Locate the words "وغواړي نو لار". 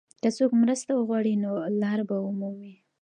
0.93-1.99